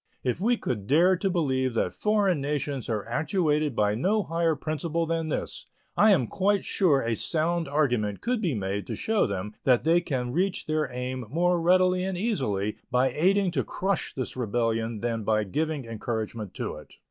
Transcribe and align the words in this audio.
If 0.23 0.41
we 0.41 0.57
could 0.57 0.87
dare 0.87 1.15
to 1.17 1.29
believe 1.29 1.75
that 1.75 1.93
foreign 1.93 2.41
nations 2.41 2.89
are 2.89 3.05
actuated 3.05 3.75
by 3.75 3.93
no 3.93 4.23
higher 4.23 4.55
principle 4.55 5.05
than 5.05 5.29
this, 5.29 5.67
I 5.95 6.09
am 6.09 6.25
quite 6.25 6.65
sure 6.65 7.01
a 7.03 7.15
sound 7.15 7.67
argument 7.67 8.19
could 8.19 8.41
be 8.41 8.55
made 8.55 8.87
to 8.87 8.95
show 8.95 9.27
them 9.27 9.53
that 9.63 9.83
they 9.83 10.01
can 10.01 10.31
reach 10.31 10.65
their 10.65 10.89
aim 10.91 11.25
more 11.29 11.61
readily 11.61 12.03
and 12.03 12.17
easily 12.17 12.77
by 12.89 13.09
aiding 13.11 13.51
to 13.51 13.63
crush 13.63 14.15
this 14.15 14.35
rebellion 14.35 15.01
than 15.01 15.23
by 15.23 15.43
giving 15.43 15.85
encouragement 15.85 16.55
to 16.55 16.77
it. 16.77 16.95